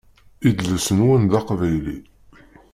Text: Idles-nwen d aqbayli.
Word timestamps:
Idles-nwen 0.47 1.23
d 1.31 1.33
aqbayli. 1.39 1.97